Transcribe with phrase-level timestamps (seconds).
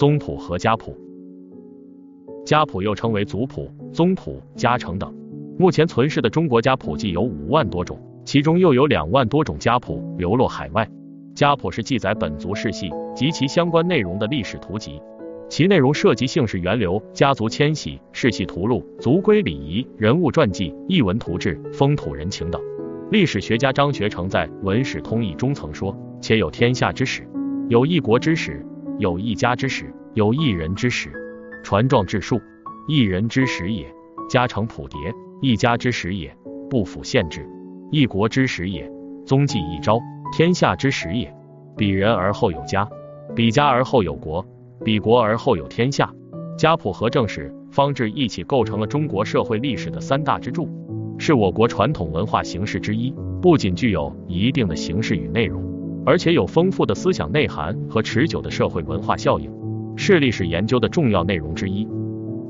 [0.00, 0.96] 宗谱和家谱。
[2.46, 5.14] 家谱又称为族谱、宗谱、家成等。
[5.58, 10.88] 目前存世的中国家谱记有五万多种，其中又有两万多种家谱流落海外。
[11.34, 14.98] 家谱是记载本族世系及其相关内容的历史图籍，
[15.50, 22.58] 其内容涉及姓氏源流、家族迁徙、世系图录、族规礼仪、人物传记、译文图志、风土人情等。
[23.10, 27.28] 历史学家张学成在《文史通义》中曾说：“且有天下之史，
[27.68, 28.64] 有一国之史，
[29.00, 31.10] 有一家之始，有一人之始。
[31.64, 32.38] 传壮志数，
[32.86, 33.86] 一人之始也；
[34.28, 36.28] 家成谱牒，一家之始也；
[36.68, 37.48] 不符县制，
[37.90, 38.84] 一国之始也；
[39.24, 39.98] 宗纪一朝，
[40.36, 41.34] 天下之始也。
[41.78, 42.86] 比人而后有家，
[43.34, 44.44] 比家而后有国，
[44.84, 46.12] 比国而后有天下。
[46.58, 50.68] 家谱和正史、方志一起构成了中国社会历史的三大支柱。”
[51.16, 55.62] 是我国传统文化形式之一，不仅具有一定的形式与内容，
[56.04, 59.50] 而且有丰富的思想内涵和持久的社会文化效应，
[59.96, 61.86] 是历史研究的重要内容之一。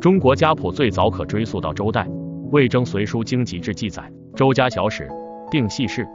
[0.00, 2.05] 中国家谱最早可追溯到周代，
[2.50, 5.08] 《魏征隋书经籍志》记载：周家小史
[5.50, 6.06] 定系事，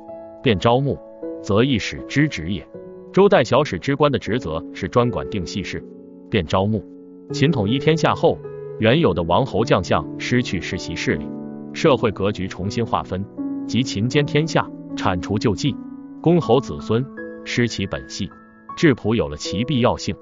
[0.41, 0.97] 便招募，
[1.43, 2.65] 则一史之职也。
[3.13, 5.83] 周代小史之官的职责是专管定系事，
[6.29, 6.83] 便招募。
[7.31, 8.37] 秦统一天下后，
[8.79, 11.27] 原有的王侯将相失去世袭势力。
[11.73, 13.23] 社会格局重新划分，
[13.67, 15.75] 即秦兼天下，铲除旧纪，
[16.21, 17.05] 公侯子孙
[17.45, 18.29] 失其本系，
[18.75, 20.15] 质朴有了其必要性。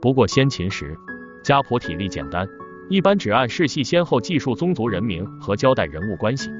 [0.00, 0.96] 不过先秦时
[1.44, 2.48] 家谱体例简单，
[2.88, 6.50] 一般只按世系先后记述宗族人名和交代人物关系。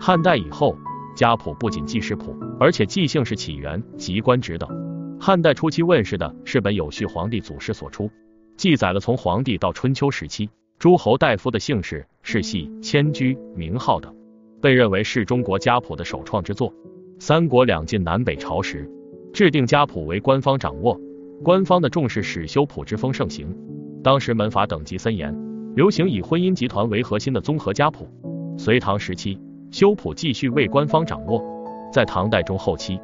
[0.00, 0.76] 汉代以后，
[1.16, 4.68] 家谱不仅记世谱，而且记姓氏起源及官职等。
[5.20, 8.10] 汉代初期问世的是本有序皇帝祖师所出，
[8.56, 10.50] 记载了从皇帝到春秋时期。
[10.78, 14.14] 诸侯大夫的姓氏、世系、迁居、名号等，
[14.62, 16.72] 被认为是中国家谱的首创之作。
[17.18, 18.88] 三国两晋南北朝时，
[19.38, 21.00] 制定家谱为官方掌握，
[21.44, 23.46] 官方的重视使修谱之风盛行。
[24.02, 25.32] 当时门阀等级森严，
[25.76, 28.08] 流行以婚姻集团为核心的综合家谱。
[28.58, 29.40] 隋唐时期，
[29.70, 31.40] 修谱继续为官方掌握。
[31.92, 32.98] 在唐代中后期，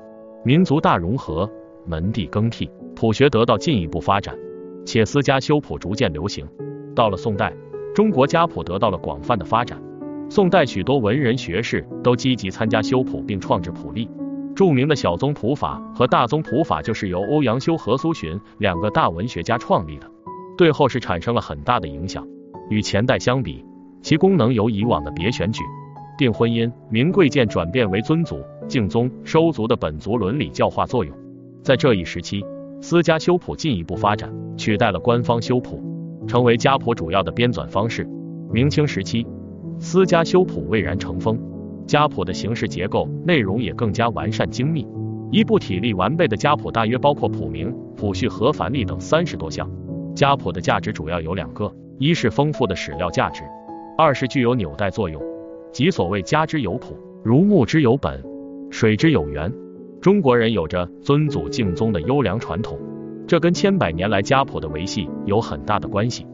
[0.44, 1.48] 民族大融合，
[1.86, 4.36] 门第更替，谱学得到进一步发展，
[4.84, 6.44] 且私家修谱逐渐流行。
[6.96, 7.54] 到了宋代，
[7.94, 9.80] 中国家谱得到了广泛的发展。
[10.28, 14.10] 宋代许多文人学士都积极参加修谱，并创制谱例。
[14.54, 20.10] 著名的小宗谱法和大宗谱法就是由欧阳修和苏洵两个大文学家创立的，
[20.56, 22.26] 对后世产生了很大的影响。
[22.70, 23.64] 与前代相比，
[24.00, 25.62] 其功能由以往的别选举、
[26.16, 31.14] 定婚姻、明贵贱转变为尊祖、敬宗、收族的本族伦理教化作用。
[31.62, 32.44] 在这一时期，
[32.80, 35.82] 私家修谱进一步发展，取代了官方修谱。
[36.26, 38.08] 成为家谱主要的编纂方式。
[38.50, 39.26] 明清时期，
[39.78, 41.38] 私家修谱蔚然成风，
[41.86, 44.86] 家谱的形式结构、内容也更加完善精密。
[45.30, 49.68] 一部体例完备的家谱大约包括谱名、谱序和繁例等三十多项。
[50.14, 53.42] 家谱的价值主要有两个：一是丰富的史料价值，
[53.98, 55.20] 二是具有纽带作用，
[55.72, 58.22] 即所谓家之有谱，如木之有本，
[58.70, 59.52] 水之有源。
[60.00, 62.78] 中国人有着尊祖敬宗的优良传统。
[63.26, 66.26] 这跟千百年来家谱的维系有很大的关系。